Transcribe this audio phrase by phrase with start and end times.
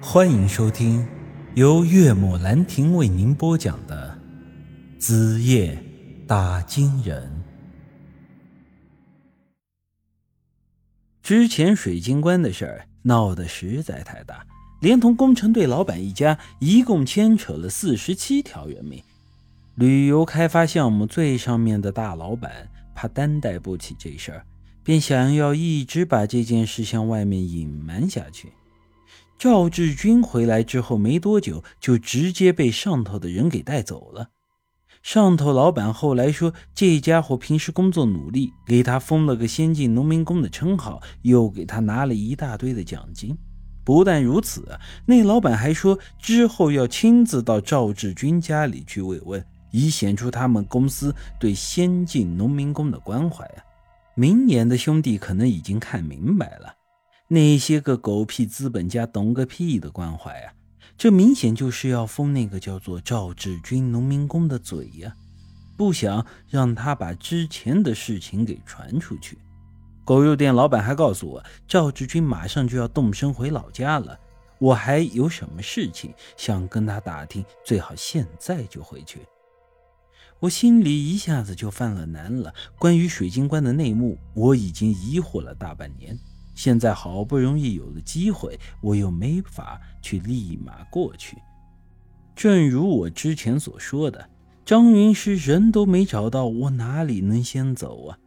[0.00, 1.06] 欢迎收听
[1.54, 4.18] 由岳母兰亭为您播讲的
[5.00, 5.82] 《子夜
[6.26, 7.42] 打金人》。
[11.22, 14.46] 之前水晶棺的事儿闹得实在太大，
[14.80, 19.02] 连同工程队老板一家，一共牵扯了四十七条人命。
[19.76, 24.44] 旅游开发项目最上面的大老板怕担待不起这事儿，
[24.84, 28.52] 便想要一直把这件事向外面隐瞒下去。
[29.38, 34.30] 赵志军回来之后没多久，就直接被上头的人给带走了。
[35.02, 43.36] 上头老板后来说，这家伙平时工作努力，给他封了个先进农民工的称号，又给他拿了一大堆的奖金。
[43.84, 44.66] 不但如此，
[45.06, 53.62] 那老板还说之后要亲自到赵志军家里去慰问，以显出他们公司对先进农民工的关怀啊！
[54.16, 56.74] 明眼的兄弟可能已经看明白了。
[57.28, 60.52] 那些个狗屁资本家懂个屁的关怀啊！
[60.96, 65.12] 这明显就是要封那个叫做赵志军农民工的嘴呀，
[65.76, 69.36] 不想让他把之前的事情给传出去。
[70.04, 74.16] 狗肉店老板还告诉我，赵志军马上就要动身回老家了，
[74.60, 79.26] 我还有什么事情想跟他打听，最好现在就回去。
[80.38, 82.54] 我心里一下子就犯了难了。
[82.78, 86.16] 关于水晶棺的内幕，我已经疑惑了大半年。
[86.56, 91.36] 现在好不容易有了机会，我又没法去立马过去。
[92.34, 94.28] 正如我之前所说的，
[94.64, 98.18] 张云师人都没找到，我哪里能先走啊？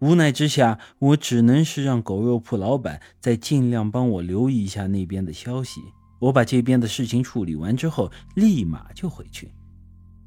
[0.00, 5.80] 无奈之下，我只能是让狗肉铺老板再尽量帮我留意一下那边的消息。
[6.20, 9.50] 我把这边的事情处理完之后，立马就回去。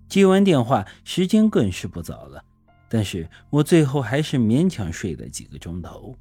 [0.09, 2.43] 接完电话，时间更是不早了，
[2.89, 6.15] 但是我最后还是勉强睡了几个钟头。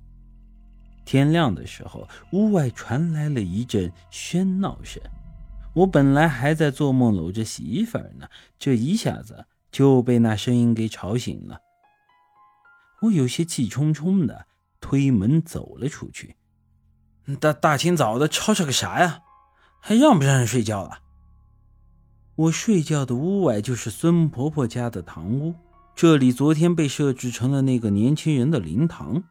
[1.11, 5.03] 天亮的时候，屋外传来了一阵喧闹声。
[5.75, 8.28] 我本来还在做梦，搂着媳妇儿呢，
[8.61, 11.58] 这一下子就被那声音给吵醒了。
[13.02, 14.46] 我有些气冲冲的
[14.80, 16.36] 推门走了出去。
[17.40, 19.23] 大大清早的吵吵个啥呀？
[19.80, 21.01] 还让不让人睡觉了？
[22.36, 25.56] 我睡觉的屋外就是孙婆婆家的堂屋，
[25.96, 29.24] 这里昨天被设置成了那个年轻人的灵堂。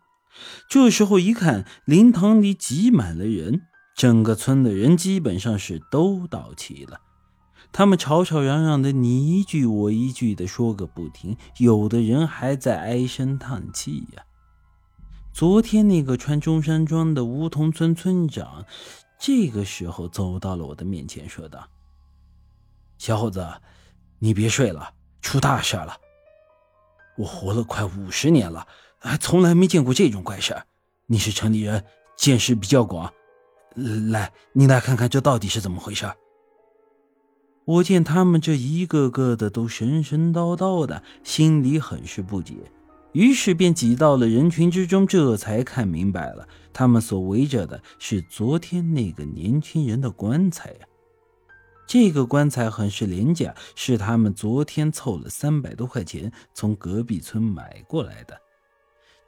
[0.69, 3.61] 这时候一看，灵堂里挤满了人，
[3.95, 7.01] 整个村的人基本上是都到齐了。
[7.71, 14.23] 他们吵吵嚷嚷的，你一句我一句的说个不停，有的人还在唉声叹气呀。
[15.31, 18.65] 昨天那个穿中山装的梧桐村村长，
[19.19, 21.67] 这个时候走到了我的面前，说道
[22.97, 23.47] ：“小伙子，
[24.17, 25.95] 你别睡了，出大事了！
[27.17, 28.67] 我活了快五十年了。”
[28.99, 30.55] 还从来没见过这种怪事
[31.07, 31.83] 你是城里人，
[32.17, 33.11] 见识比较广，
[34.09, 36.05] 来，你来看看这到底是怎么回事
[37.65, 42.55] 我见他们这一个个的都神神叨叨的，心里很是不解，
[43.13, 50.87] 于是便挤到了人群之中，这才看明白了，他们所围着的是昨天那个年轻人的棺材呀。
[51.87, 58.39] 这个棺材很是廉价，是他们昨天凑了三百多块钱从隔壁村买过来的。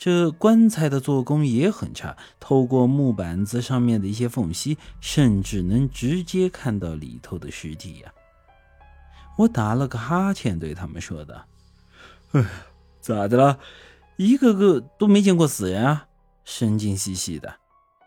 [0.04, 8.12] 这棺材的做工也很差，透过木板子上面的一些缝隙，甚至能直接看到里头的尸体呀。
[9.38, 11.46] 我打了个哈欠，对他们说道
[12.34, 12.44] ：“哎，
[13.00, 13.60] 咋的了？
[14.18, 16.08] 一个个都没见过死人啊，
[16.44, 17.58] 神经兮兮的。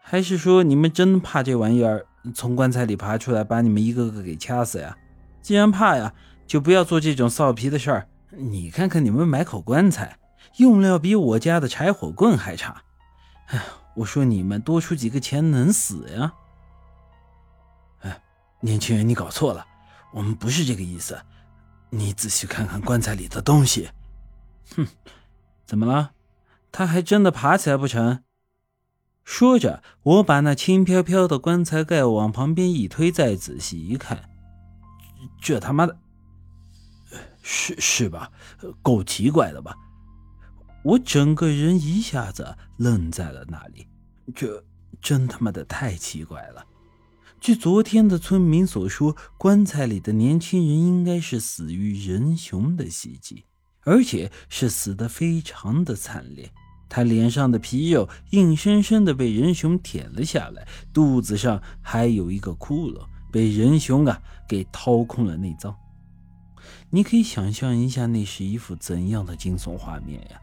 [0.02, 4.98] 还是说你们真怕这玩意儿从棺材里爬出来，把你们一个个给掐死呀？
[5.40, 6.12] 既然怕呀，
[6.44, 8.08] 就不要做这种臊皮的事儿。
[8.30, 10.18] 你看看你们买口棺材。”
[10.56, 12.82] 用料比我家的柴火棍还差，
[13.46, 13.60] 哎，
[13.96, 16.32] 我说你们多出几个钱能死呀？
[18.00, 18.22] 哎，
[18.60, 19.66] 年轻人，你搞错了，
[20.12, 21.20] 我们不是这个意思。
[21.90, 23.90] 你仔细看看棺材里的东西。
[24.76, 24.86] 哼，
[25.66, 26.12] 怎么了？
[26.70, 28.22] 他还真的爬起来不成？
[29.24, 34.28] 说着，我把那轻飘飘的棺材盖往旁边一推，再仔细一看，
[35.40, 35.98] 这他妈的，
[37.42, 38.30] 是是吧？
[38.82, 39.74] 够奇怪的吧？
[40.84, 43.86] 我整个人一下子愣在了那里，
[44.34, 44.62] 这
[45.00, 46.62] 真他妈的太奇怪了。
[47.40, 53.46] 据昨天的村民所说，棺材里的年轻人应该是死于人熊的袭击，
[53.84, 56.52] 而且是死的非常的惨烈。
[56.86, 65.74] 他脸上的皮肉硬生生的被人熊舔了下来，肚子上还有一个窟窿，被人熊啊给掏空了内脏。
[66.90, 70.40] 你可以想象一下，那是一幅怎样的惊悚画面呀！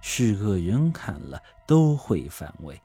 [0.00, 2.80] 是个人看了都会反胃，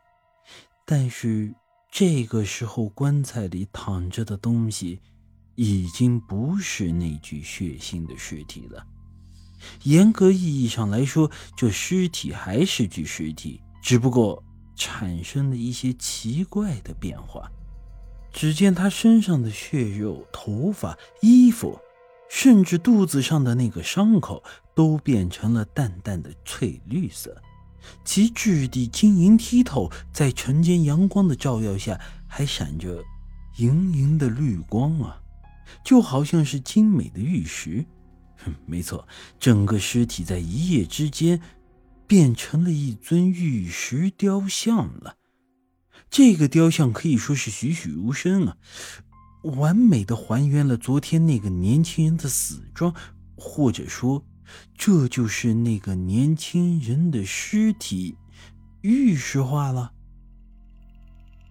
[0.86, 1.54] 但是
[1.92, 5.00] 这个时候，棺材里躺着的东西
[5.56, 8.86] 已经不是那具血腥的尸体了。
[9.84, 14.44] 严格意义上来说，这尸体还是具尸体，只不过
[14.76, 17.50] 产生了一些奇怪的变化。
[18.34, 21.80] 只见他身上的血肉、头发、衣服，
[22.30, 24.44] 甚至肚子上的那个伤口，
[24.74, 27.42] 都变成了淡淡的翠绿色。
[28.04, 33.04] 其质地晶莹剔透，在晨间阳光的照耀下，还闪着
[33.58, 35.22] 莹莹的绿光啊，
[35.84, 37.86] 就好像是精美的玉石。
[38.38, 39.08] 哼没错，
[39.40, 41.40] 整个尸体在一夜之间
[42.08, 45.18] 变成了一尊玉石雕像了。
[46.10, 48.58] 这个雕像可以说是栩栩如生啊，
[49.46, 52.94] 完美的还原了昨天那个年轻人的死状，
[53.36, 54.24] 或者说。
[54.78, 58.16] 这就是那个年轻人的尸体
[58.82, 59.92] 玉石化了。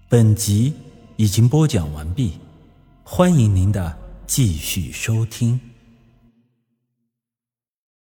[0.09, 0.73] 本集
[1.17, 2.39] 已经播讲完毕，
[3.03, 3.99] 欢迎您的
[4.29, 5.61] 继续收听。